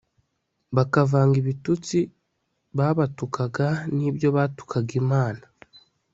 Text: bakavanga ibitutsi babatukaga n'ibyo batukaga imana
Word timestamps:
bakavanga 0.75 1.35
ibitutsi 1.41 1.97
babatukaga 2.77 3.67
n'ibyo 3.95 4.29
batukaga 4.35 4.93
imana 5.01 5.43